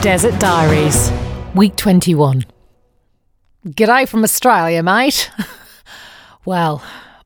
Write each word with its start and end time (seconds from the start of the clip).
Desert 0.00 0.40
Diaries, 0.40 1.12
Week 1.54 1.76
21. 1.76 2.44
G'day 3.64 4.08
from 4.08 4.24
Australia, 4.24 4.82
mate. 4.82 5.30
well, 6.44 6.82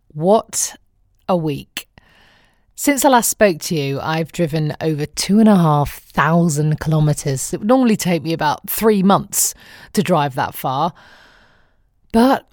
what 0.09 0.77
a 1.31 1.35
week. 1.35 1.89
Since 2.75 3.07
I 3.07 3.09
last 3.09 3.31
spoke 3.31 3.61
to 3.61 3.75
you, 3.75 4.01
I've 4.01 4.33
driven 4.33 4.77
over 4.83 5.07
two 5.07 5.39
and 5.39 5.49
a 5.49 5.57
half 5.57 6.01
thousand 6.01 6.79
kilometres. 6.79 7.55
It 7.55 7.61
would 7.61 7.69
normally 7.69 7.97
take 7.97 8.23
me 8.23 8.35
about 8.35 8.69
three 8.69 9.03
months 9.03 9.55
to 9.95 10.03
drive 10.03 10.35
that 10.35 10.55
far. 10.55 10.93
But 12.13 12.47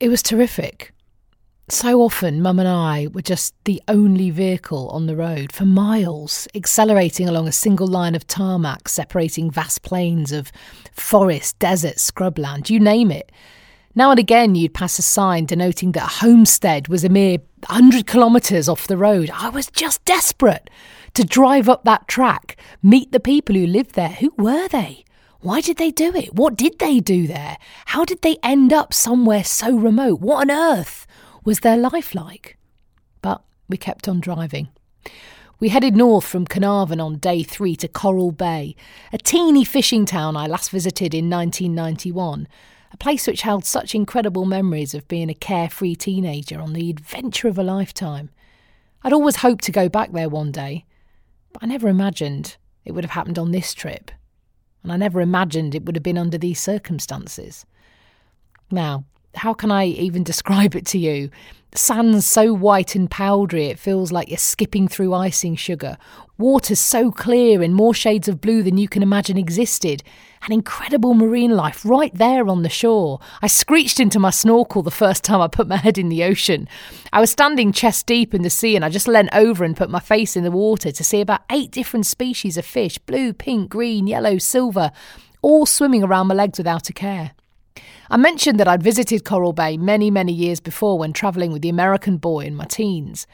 it 0.00 0.08
was 0.08 0.22
terrific. 0.22 0.94
So 1.70 2.00
often, 2.00 2.40
Mum 2.40 2.58
and 2.60 2.68
I 2.68 3.08
were 3.12 3.20
just 3.20 3.52
the 3.64 3.82
only 3.88 4.30
vehicle 4.30 4.88
on 4.88 5.04
the 5.04 5.14
road 5.14 5.52
for 5.52 5.66
miles, 5.66 6.48
accelerating 6.54 7.28
along 7.28 7.46
a 7.46 7.52
single 7.52 7.86
line 7.86 8.14
of 8.14 8.26
tarmac 8.26 8.88
separating 8.88 9.50
vast 9.50 9.82
plains 9.82 10.32
of 10.32 10.50
forest, 10.92 11.58
desert, 11.58 11.96
scrubland, 11.96 12.70
you 12.70 12.80
name 12.80 13.10
it. 13.10 13.30
Now 13.94 14.10
and 14.10 14.18
again, 14.18 14.54
you'd 14.54 14.72
pass 14.72 14.98
a 14.98 15.02
sign 15.02 15.44
denoting 15.44 15.92
that 15.92 16.04
a 16.04 16.24
homestead 16.24 16.88
was 16.88 17.04
a 17.04 17.10
mere 17.10 17.36
100 17.66 18.06
kilometres 18.06 18.66
off 18.66 18.86
the 18.86 18.96
road. 18.96 19.30
I 19.34 19.50
was 19.50 19.66
just 19.66 20.02
desperate 20.06 20.70
to 21.12 21.22
drive 21.22 21.68
up 21.68 21.84
that 21.84 22.08
track, 22.08 22.56
meet 22.82 23.12
the 23.12 23.20
people 23.20 23.54
who 23.54 23.66
lived 23.66 23.94
there. 23.94 24.08
Who 24.08 24.32
were 24.38 24.68
they? 24.68 25.04
Why 25.40 25.60
did 25.60 25.76
they 25.76 25.90
do 25.90 26.16
it? 26.16 26.34
What 26.34 26.56
did 26.56 26.78
they 26.78 26.98
do 26.98 27.26
there? 27.26 27.58
How 27.86 28.06
did 28.06 28.22
they 28.22 28.38
end 28.42 28.72
up 28.72 28.94
somewhere 28.94 29.44
so 29.44 29.76
remote? 29.76 30.20
What 30.20 30.48
on 30.48 30.50
earth? 30.50 31.06
Was 31.48 31.60
their 31.60 31.78
life 31.78 32.14
like? 32.14 32.58
But 33.22 33.42
we 33.70 33.78
kept 33.78 34.06
on 34.06 34.20
driving. 34.20 34.68
We 35.58 35.70
headed 35.70 35.96
north 35.96 36.26
from 36.26 36.44
Carnarvon 36.44 37.00
on 37.00 37.16
day 37.16 37.42
three 37.42 37.74
to 37.76 37.88
Coral 37.88 38.32
Bay, 38.32 38.76
a 39.14 39.16
teeny 39.16 39.64
fishing 39.64 40.04
town 40.04 40.36
I 40.36 40.46
last 40.46 40.68
visited 40.68 41.14
in 41.14 41.30
1991, 41.30 42.48
a 42.92 42.96
place 42.98 43.26
which 43.26 43.40
held 43.40 43.64
such 43.64 43.94
incredible 43.94 44.44
memories 44.44 44.92
of 44.92 45.08
being 45.08 45.30
a 45.30 45.34
carefree 45.34 45.94
teenager 45.94 46.60
on 46.60 46.74
the 46.74 46.90
adventure 46.90 47.48
of 47.48 47.56
a 47.56 47.62
lifetime. 47.62 48.28
I'd 49.02 49.14
always 49.14 49.36
hoped 49.36 49.64
to 49.64 49.72
go 49.72 49.88
back 49.88 50.12
there 50.12 50.28
one 50.28 50.52
day, 50.52 50.84
but 51.54 51.62
I 51.62 51.66
never 51.66 51.88
imagined 51.88 52.58
it 52.84 52.92
would 52.92 53.04
have 53.04 53.12
happened 53.12 53.38
on 53.38 53.52
this 53.52 53.72
trip, 53.72 54.10
and 54.82 54.92
I 54.92 54.98
never 54.98 55.22
imagined 55.22 55.74
it 55.74 55.86
would 55.86 55.96
have 55.96 56.02
been 56.02 56.18
under 56.18 56.36
these 56.36 56.60
circumstances. 56.60 57.64
Now, 58.70 59.06
how 59.34 59.54
can 59.54 59.70
I 59.70 59.86
even 59.86 60.24
describe 60.24 60.74
it 60.74 60.86
to 60.86 60.98
you? 60.98 61.30
Sand's 61.74 62.26
so 62.26 62.54
white 62.54 62.94
and 62.94 63.10
powdery 63.10 63.66
it 63.66 63.78
feels 63.78 64.10
like 64.10 64.28
you're 64.30 64.38
skipping 64.38 64.88
through 64.88 65.12
icing 65.12 65.54
sugar. 65.54 65.98
Water's 66.38 66.80
so 66.80 67.10
clear 67.10 67.62
in 67.62 67.74
more 67.74 67.92
shades 67.92 68.26
of 68.26 68.40
blue 68.40 68.62
than 68.62 68.78
you 68.78 68.88
can 68.88 69.02
imagine 69.02 69.36
existed. 69.36 70.02
An 70.42 70.52
incredible 70.52 71.12
marine 71.12 71.50
life 71.50 71.84
right 71.84 72.14
there 72.14 72.48
on 72.48 72.62
the 72.62 72.68
shore. 72.70 73.20
I 73.42 73.48
screeched 73.48 74.00
into 74.00 74.18
my 74.18 74.30
snorkel 74.30 74.82
the 74.82 74.90
first 74.90 75.24
time 75.24 75.42
I 75.42 75.48
put 75.48 75.68
my 75.68 75.76
head 75.76 75.98
in 75.98 76.08
the 76.08 76.24
ocean. 76.24 76.68
I 77.12 77.20
was 77.20 77.30
standing 77.30 77.72
chest 77.72 78.06
deep 78.06 78.34
in 78.34 78.42
the 78.42 78.50
sea 78.50 78.74
and 78.74 78.84
I 78.84 78.88
just 78.88 79.08
leant 79.08 79.30
over 79.34 79.62
and 79.62 79.76
put 79.76 79.90
my 79.90 80.00
face 80.00 80.36
in 80.36 80.44
the 80.44 80.50
water 80.50 80.90
to 80.90 81.04
see 81.04 81.20
about 81.20 81.42
eight 81.50 81.70
different 81.70 82.06
species 82.06 82.56
of 82.56 82.64
fish 82.64 82.98
blue, 82.98 83.34
pink, 83.34 83.68
green, 83.68 84.06
yellow, 84.06 84.38
silver 84.38 84.90
all 85.42 85.66
swimming 85.66 86.02
around 86.02 86.28
my 86.28 86.34
legs 86.34 86.58
without 86.58 86.88
a 86.88 86.92
care. 86.92 87.32
I 88.10 88.16
mentioned 88.16 88.58
that 88.60 88.68
I'd 88.68 88.82
visited 88.82 89.24
Coral 89.24 89.52
Bay 89.52 89.76
many, 89.76 90.10
many 90.10 90.32
years 90.32 90.60
before 90.60 90.98
when 90.98 91.12
travelling 91.12 91.52
with 91.52 91.62
the 91.62 91.68
American 91.68 92.16
boy 92.16 92.40
in 92.40 92.54
my 92.54 92.64
teens. 92.64 93.26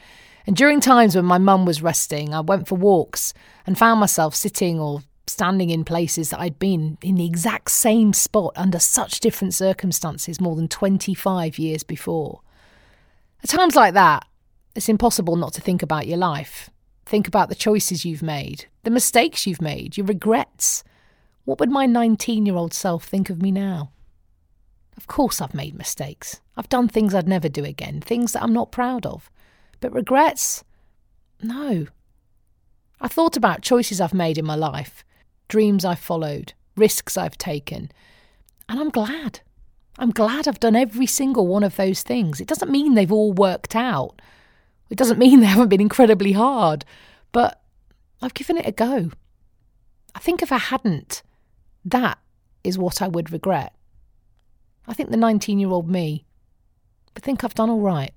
And 0.47 0.55
during 0.55 0.79
times 0.79 1.15
when 1.15 1.25
my 1.25 1.37
mum 1.37 1.65
was 1.65 1.81
resting, 1.81 2.33
I 2.33 2.41
went 2.41 2.67
for 2.67 2.75
walks 2.75 3.33
and 3.65 3.77
found 3.77 3.99
myself 3.99 4.35
sitting 4.35 4.79
or 4.79 5.01
standing 5.27 5.69
in 5.69 5.83
places 5.83 6.29
that 6.29 6.39
I'd 6.39 6.59
been 6.59 6.97
in 7.01 7.15
the 7.15 7.25
exact 7.25 7.71
same 7.71 8.13
spot 8.13 8.53
under 8.55 8.79
such 8.79 9.19
different 9.19 9.53
circumstances 9.53 10.39
more 10.39 10.55
than 10.55 10.67
25 10.67 11.57
years 11.57 11.83
before. 11.83 12.41
At 13.43 13.49
times 13.49 13.75
like 13.75 13.93
that, 13.95 14.25
it's 14.75 14.89
impossible 14.89 15.35
not 15.35 15.53
to 15.53 15.61
think 15.61 15.81
about 15.81 16.07
your 16.07 16.17
life. 16.17 16.69
Think 17.05 17.27
about 17.27 17.49
the 17.49 17.55
choices 17.55 18.05
you've 18.05 18.23
made, 18.23 18.65
the 18.83 18.91
mistakes 18.91 19.45
you've 19.47 19.61
made, 19.61 19.97
your 19.97 20.05
regrets. 20.05 20.83
What 21.45 21.59
would 21.59 21.69
my 21.69 21.85
19 21.85 22.45
year 22.45 22.55
old 22.55 22.73
self 22.73 23.05
think 23.05 23.29
of 23.29 23.41
me 23.41 23.51
now? 23.51 23.91
Of 24.97 25.07
course, 25.07 25.41
I've 25.41 25.53
made 25.53 25.75
mistakes. 25.75 26.41
I've 26.55 26.69
done 26.69 26.87
things 26.87 27.13
I'd 27.13 27.27
never 27.27 27.49
do 27.49 27.63
again, 27.65 28.01
things 28.01 28.31
that 28.31 28.43
I'm 28.43 28.53
not 28.53 28.71
proud 28.71 29.05
of. 29.05 29.29
But 29.79 29.93
regrets? 29.93 30.63
No. 31.41 31.87
I 33.01 33.07
thought 33.07 33.35
about 33.35 33.61
choices 33.61 33.99
I've 33.99 34.13
made 34.13 34.37
in 34.37 34.45
my 34.45 34.55
life, 34.55 35.03
dreams 35.47 35.83
I've 35.83 35.99
followed, 35.99 36.53
risks 36.75 37.17
I've 37.17 37.37
taken, 37.37 37.91
and 38.69 38.79
I'm 38.79 38.89
glad. 38.89 39.41
I'm 39.97 40.11
glad 40.11 40.47
I've 40.47 40.59
done 40.59 40.75
every 40.75 41.05
single 41.05 41.47
one 41.47 41.63
of 41.63 41.75
those 41.75 42.03
things. 42.03 42.41
It 42.41 42.47
doesn't 42.47 42.71
mean 42.71 42.93
they've 42.95 43.11
all 43.11 43.33
worked 43.33 43.75
out. 43.75 44.21
It 44.89 44.97
doesn't 44.97 45.19
mean 45.19 45.39
they 45.41 45.45
haven't 45.47 45.69
been 45.69 45.81
incredibly 45.81 46.31
hard, 46.31 46.85
but 47.31 47.61
I've 48.21 48.33
given 48.33 48.57
it 48.57 48.67
a 48.67 48.71
go. 48.71 49.11
I 50.13 50.19
think 50.19 50.41
if 50.41 50.51
I 50.51 50.57
hadn't, 50.57 51.21
that 51.83 52.17
is 52.63 52.77
what 52.77 53.01
I 53.01 53.07
would 53.07 53.31
regret. 53.31 53.73
I 54.87 54.93
think 54.93 55.09
the 55.09 55.17
19 55.17 55.59
year 55.59 55.69
old 55.69 55.89
me 55.89 56.25
would 57.13 57.23
think 57.23 57.43
I've 57.43 57.55
done 57.55 57.69
all 57.69 57.81
right. 57.81 58.11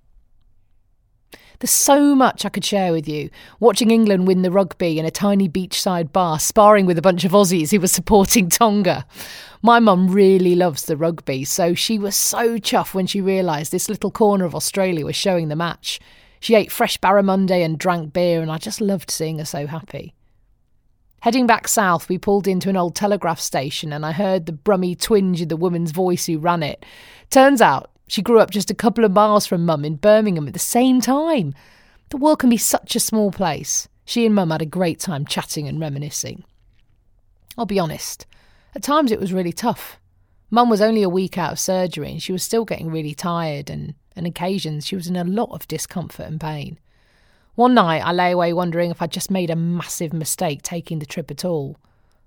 There's 1.60 1.70
so 1.72 2.14
much 2.14 2.44
I 2.44 2.50
could 2.50 2.64
share 2.64 2.92
with 2.92 3.08
you. 3.08 3.30
Watching 3.58 3.90
England 3.90 4.28
win 4.28 4.42
the 4.42 4.50
rugby 4.50 4.98
in 4.98 5.04
a 5.04 5.10
tiny 5.10 5.48
beachside 5.48 6.12
bar, 6.12 6.38
sparring 6.38 6.86
with 6.86 6.98
a 6.98 7.02
bunch 7.02 7.24
of 7.24 7.32
Aussies 7.32 7.72
who 7.72 7.80
were 7.80 7.88
supporting 7.88 8.48
Tonga. 8.48 9.04
My 9.60 9.80
mum 9.80 10.08
really 10.08 10.54
loves 10.54 10.84
the 10.84 10.96
rugby, 10.96 11.44
so 11.44 11.74
she 11.74 11.98
was 11.98 12.14
so 12.14 12.58
chuffed 12.58 12.94
when 12.94 13.08
she 13.08 13.20
realised 13.20 13.72
this 13.72 13.88
little 13.88 14.12
corner 14.12 14.44
of 14.44 14.54
Australia 14.54 15.04
was 15.04 15.16
showing 15.16 15.48
the 15.48 15.56
match. 15.56 15.98
She 16.38 16.54
ate 16.54 16.70
fresh 16.70 16.96
barramundi 16.98 17.64
and 17.64 17.76
drank 17.76 18.12
beer, 18.12 18.40
and 18.40 18.52
I 18.52 18.58
just 18.58 18.80
loved 18.80 19.10
seeing 19.10 19.40
her 19.40 19.44
so 19.44 19.66
happy. 19.66 20.14
Heading 21.20 21.48
back 21.48 21.66
south, 21.66 22.08
we 22.08 22.16
pulled 22.16 22.46
into 22.46 22.68
an 22.68 22.76
old 22.76 22.94
telegraph 22.94 23.40
station 23.40 23.92
and 23.92 24.06
I 24.06 24.12
heard 24.12 24.46
the 24.46 24.52
brummy 24.52 24.94
twinge 24.94 25.42
in 25.42 25.48
the 25.48 25.56
woman's 25.56 25.90
voice 25.90 26.26
who 26.26 26.38
ran 26.38 26.62
it. 26.62 26.86
Turns 27.28 27.60
out 27.60 27.90
she 28.06 28.22
grew 28.22 28.38
up 28.38 28.50
just 28.50 28.70
a 28.70 28.74
couple 28.74 29.04
of 29.04 29.12
miles 29.12 29.44
from 29.44 29.66
Mum 29.66 29.84
in 29.84 29.96
Birmingham 29.96 30.46
at 30.46 30.52
the 30.52 30.60
same 30.60 31.00
time. 31.00 31.54
The 32.10 32.16
world 32.16 32.38
can 32.38 32.50
be 32.50 32.56
such 32.56 32.94
a 32.94 33.00
small 33.00 33.32
place. 33.32 33.88
She 34.04 34.24
and 34.24 34.34
Mum 34.34 34.50
had 34.50 34.62
a 34.62 34.66
great 34.66 35.00
time 35.00 35.26
chatting 35.26 35.66
and 35.66 35.80
reminiscing. 35.80 36.44
I'll 37.58 37.66
be 37.66 37.80
honest, 37.80 38.24
at 38.74 38.84
times 38.84 39.10
it 39.10 39.20
was 39.20 39.32
really 39.32 39.52
tough. 39.52 39.98
Mum 40.50 40.70
was 40.70 40.80
only 40.80 41.02
a 41.02 41.08
week 41.08 41.36
out 41.36 41.52
of 41.52 41.58
surgery 41.58 42.12
and 42.12 42.22
she 42.22 42.32
was 42.32 42.42
still 42.42 42.64
getting 42.64 42.90
really 42.90 43.12
tired, 43.12 43.68
and 43.68 43.94
on 44.16 44.24
occasions 44.24 44.86
she 44.86 44.94
was 44.94 45.08
in 45.08 45.16
a 45.16 45.24
lot 45.24 45.50
of 45.50 45.68
discomfort 45.68 46.26
and 46.26 46.40
pain. 46.40 46.78
One 47.58 47.74
night 47.74 48.02
I 48.04 48.12
lay 48.12 48.30
away 48.30 48.52
wondering 48.52 48.92
if 48.92 49.02
I'd 49.02 49.10
just 49.10 49.32
made 49.32 49.50
a 49.50 49.56
massive 49.56 50.12
mistake 50.12 50.62
taking 50.62 51.00
the 51.00 51.06
trip 51.06 51.28
at 51.28 51.44
all. 51.44 51.76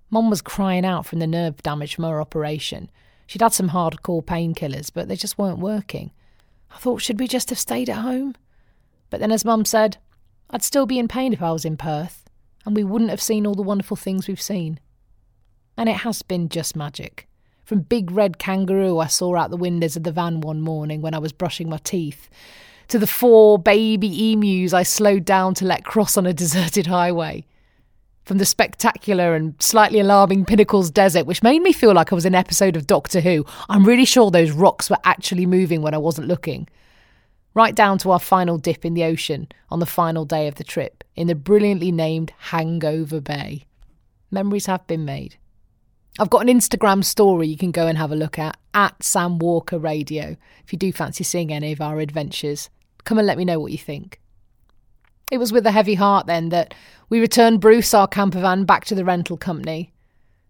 Mum 0.10 0.30
was 0.30 0.42
crying 0.42 0.84
out 0.84 1.06
from 1.06 1.20
the 1.20 1.26
nerve 1.26 1.64
damage 1.64 1.96
from 1.96 2.04
her 2.04 2.20
operation. 2.20 2.92
She'd 3.28 3.42
had 3.42 3.54
some 3.54 3.70
hardcore 3.70 4.26
painkillers, 4.26 4.92
but 4.94 5.08
they 5.08 5.16
just 5.16 5.38
weren't 5.38 5.60
working. 5.60 6.12
I 6.70 6.80
thought, 6.80 7.02
should 7.02 7.18
we 7.18 7.30
just 7.30 7.48
have 7.48 7.58
stayed 7.58 7.90
at 7.90 8.00
home? 8.00 8.36
But 9.10 9.22
then, 9.22 9.32
as 9.32 9.46
Mum 9.46 9.64
said, 9.64 9.96
I'd 10.50 10.64
still 10.64 10.86
be 10.86 11.00
in 11.00 11.08
pain 11.08 11.32
if 11.32 11.42
I 11.42 11.54
was 11.54 11.64
in 11.64 11.78
Perth, 11.78 12.26
and 12.66 12.76
we 12.76 12.84
wouldn't 12.84 13.10
have 13.10 13.22
seen 13.22 13.48
all 13.48 13.56
the 13.56 13.62
wonderful 13.62 13.96
things 13.96 14.28
we've 14.28 14.42
seen. 14.42 14.82
And 15.78 15.88
it 15.88 16.00
has 16.00 16.24
been 16.24 16.50
just 16.50 16.76
magic. 16.76 17.30
From 17.64 17.84
big 17.84 18.12
red 18.12 18.38
kangaroo 18.38 19.00
I 19.00 19.08
saw 19.08 19.38
out 19.38 19.50
the 19.50 19.56
windows 19.56 19.96
of 19.96 20.04
the 20.04 20.12
van 20.12 20.42
one 20.42 20.60
morning 20.60 21.02
when 21.02 21.14
I 21.14 21.20
was 21.20 21.32
brushing 21.32 21.70
my 21.70 21.78
teeth, 21.78 22.30
to 22.92 23.00
the 23.00 23.08
four 23.08 23.58
baby 23.58 24.34
emus 24.34 24.74
I 24.74 24.84
slowed 24.84 25.24
down 25.24 25.54
to 25.56 25.66
let 25.66 25.86
cross 25.86 26.18
on 26.18 26.26
a 26.26 26.34
deserted 26.44 26.88
highway. 26.88 27.46
From 28.26 28.38
the 28.38 28.46
spectacular 28.46 29.34
and 29.34 29.56
slightly 29.62 30.00
alarming 30.00 30.46
Pinnacles 30.46 30.92
Desert, 30.92 31.26
which 31.26 31.42
made 31.42 31.62
me 31.62 31.72
feel 31.72 31.94
like 31.94 32.12
I 32.12 32.16
was 32.16 32.26
in 32.26 32.36
an 32.36 32.40
episode 32.40 32.76
of 32.76 32.88
Doctor 32.88 33.22
Who, 33.22 33.46
I'm 33.70 33.86
really 33.86 34.04
sure 34.04 34.30
those 34.30 34.52
rocks 34.52 34.90
were 34.90 34.98
actually 35.06 35.46
moving 35.46 35.82
when 35.82 35.94
I 35.94 36.00
wasn't 36.00 36.28
looking. 36.28 36.68
Right 37.54 37.74
down 37.74 37.98
to 38.00 38.12
our 38.12 38.20
final 38.20 38.58
dip 38.58 38.84
in 38.84 38.94
the 38.94 39.06
ocean 39.06 39.48
on 39.70 39.80
the 39.80 39.86
final 39.86 40.26
day 40.26 40.48
of 40.50 40.56
the 40.56 40.64
trip 40.64 41.06
in 41.16 41.28
the 41.28 41.36
brilliantly 41.36 41.94
named 41.94 42.34
Hangover 42.38 43.22
Bay. 43.22 43.66
Memories 44.32 44.66
have 44.66 44.86
been 44.86 45.06
made. 45.06 45.38
I've 46.20 46.30
got 46.30 46.42
an 46.42 46.60
Instagram 46.60 47.06
story 47.06 47.48
you 47.48 47.58
can 47.58 47.72
go 47.72 47.88
and 47.88 47.98
have 47.98 48.12
a 48.12 48.18
look 48.18 48.38
at, 48.38 48.58
at 48.74 49.02
Sam 49.02 49.40
Walker 49.40 49.80
Radio, 49.80 50.36
if 50.64 50.74
you 50.74 50.78
do 50.78 50.92
fancy 50.92 51.24
seeing 51.24 51.54
any 51.54 51.72
of 51.72 51.80
our 51.80 52.00
adventures. 52.00 52.70
Come 53.04 53.18
and 53.18 53.28
let 53.28 53.38
me 53.38 53.46
know 53.46 53.60
what 53.60 53.72
you 53.72 53.78
think. 53.78 54.20
It 55.32 55.38
was 55.38 55.52
with 55.52 55.66
a 55.66 55.72
heavy 55.72 55.96
heart 55.96 56.28
then 56.28 56.50
that 56.50 56.74
we 57.10 57.20
returned 57.20 57.62
Bruce, 57.62 57.94
our 57.94 58.08
camper 58.08 58.42
van, 58.42 58.66
back 58.66 58.86
to 58.86 58.96
the 58.96 59.06
rental 59.06 59.38
company. 59.38 59.94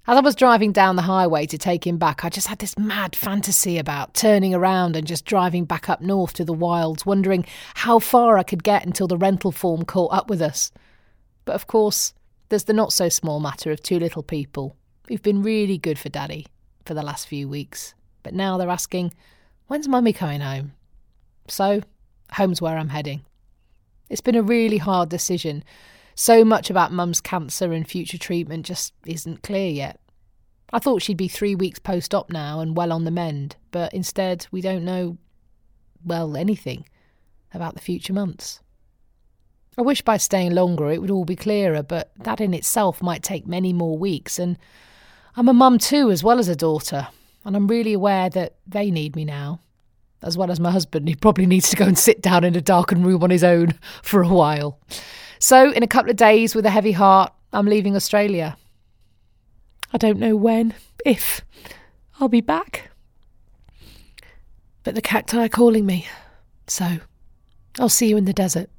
As 0.08 0.18
I 0.18 0.22
was 0.22 0.36
driving 0.36 0.72
down 0.72 0.96
the 0.96 1.04
highway 1.04 1.46
to 1.46 1.58
take 1.60 1.86
him 1.86 1.98
back, 1.98 2.26
I 2.26 2.30
just 2.30 2.48
had 2.48 2.58
this 2.58 2.78
mad 2.78 3.16
fantasy 3.16 3.78
about 3.78 4.16
turning 4.16 4.56
around 4.56 4.96
and 4.96 5.06
just 5.06 5.26
driving 5.26 5.66
back 5.66 5.88
up 5.90 6.02
north 6.02 6.34
to 6.34 6.46
the 6.46 6.54
wilds, 6.54 7.06
wondering 7.06 7.46
how 7.76 8.00
far 8.00 8.40
I 8.40 8.44
could 8.44 8.64
get 8.64 8.84
until 8.84 9.08
the 9.08 9.18
rental 9.18 9.52
form 9.52 9.86
caught 9.86 10.12
up 10.12 10.28
with 10.28 10.42
us. 10.42 10.72
But 11.46 11.54
of 11.54 11.68
course, 11.68 12.16
there's 12.50 12.64
the 12.64 12.74
not 12.74 12.92
so 12.92 13.10
small 13.10 13.40
matter 13.40 13.72
of 13.72 13.84
two 13.84 14.00
little 14.00 14.24
people 14.24 14.76
who've 15.08 15.22
been 15.22 15.44
really 15.44 15.78
good 15.78 16.00
for 16.00 16.10
Daddy 16.10 16.48
for 16.86 16.96
the 16.96 17.04
last 17.04 17.28
few 17.28 17.48
weeks. 17.48 17.94
But 18.24 18.34
now 18.34 18.58
they're 18.58 18.70
asking, 18.70 19.14
when's 19.68 19.88
Mummy 19.88 20.14
coming 20.14 20.42
home? 20.42 20.74
So, 21.48 21.82
home's 22.34 22.62
where 22.62 22.78
I'm 22.78 22.90
heading. 22.90 23.24
It's 24.10 24.22
been 24.22 24.36
a 24.36 24.44
really 24.44 24.78
hard 24.78 25.10
decision. 25.10 25.64
So 26.16 26.44
much 26.44 26.70
about 26.70 26.92
Mum's 26.92 27.22
cancer 27.22 27.72
and 27.72 27.88
future 27.88 28.18
treatment 28.18 28.66
just 28.66 28.94
isn't 29.06 29.44
clear 29.44 29.70
yet. 29.70 30.00
I 30.74 30.80
thought 30.80 31.02
she'd 31.02 31.18
be 31.18 31.28
three 31.28 31.56
weeks 31.56 31.80
post 31.80 32.14
op 32.14 32.30
now 32.30 32.60
and 32.60 32.78
well 32.78 32.92
on 32.92 33.04
the 33.04 33.12
mend, 33.12 33.58
but 33.72 33.94
instead 33.94 34.48
we 34.52 34.62
don't 34.62 34.86
know, 34.86 35.18
well, 36.06 36.38
anything 36.38 36.86
about 37.54 37.76
the 37.76 37.82
future 37.82 38.14
months. 38.14 38.62
I 39.78 39.82
wish 39.82 40.02
by 40.02 40.18
staying 40.18 40.54
longer 40.54 40.90
it 40.92 41.02
would 41.02 41.12
all 41.12 41.26
be 41.26 41.36
clearer, 41.36 41.84
but 41.84 42.12
that 42.18 42.42
in 42.42 42.54
itself 42.54 43.02
might 43.02 43.24
take 43.24 43.48
many 43.48 43.74
more 43.74 43.98
weeks, 43.98 44.38
and 44.40 44.58
I'm 45.36 45.50
a 45.50 45.54
mum 45.54 45.78
too, 45.78 46.12
as 46.12 46.24
well 46.24 46.40
as 46.40 46.48
a 46.48 46.56
daughter, 46.56 47.08
and 47.46 47.56
I'm 47.56 47.68
really 47.68 47.94
aware 47.94 48.30
that 48.30 48.56
they 48.68 48.92
need 48.92 49.16
me 49.16 49.26
now, 49.26 49.62
as 50.22 50.38
well 50.38 50.52
as 50.52 50.60
my 50.60 50.72
husband, 50.72 51.08
He 51.08 51.16
probably 51.16 51.46
needs 51.46 51.70
to 51.70 51.76
go 51.76 51.86
and 51.86 51.98
sit 51.98 52.22
down 52.22 52.44
in 52.44 52.56
a 52.56 52.62
darkened 52.62 53.06
room 53.06 53.24
on 53.24 53.30
his 53.30 53.44
own 53.44 53.74
for 54.04 54.22
a 54.22 54.28
while. 54.28 54.80
So, 55.40 55.72
in 55.72 55.84
a 55.84 55.88
couple 55.88 56.12
of 56.12 56.18
days, 56.18 56.54
with 56.54 56.66
a 56.66 56.70
heavy 56.70 56.92
heart, 56.92 57.34
I'm 57.52 57.66
leaving 57.66 57.96
Australia. 57.96 58.58
I 59.94 59.98
don't 59.98 60.20
know 60.20 60.36
when, 60.36 60.74
if 61.06 61.42
I'll 62.20 62.30
be 62.30 62.42
back. 62.42 62.92
But 64.84 64.96
the 64.96 65.02
cacti 65.02 65.44
are 65.44 65.50
calling 65.50 65.86
me, 65.86 66.08
so 66.68 67.00
I'll 67.80 67.90
see 67.90 68.08
you 68.08 68.18
in 68.18 68.26
the 68.26 68.34
desert. 68.34 68.70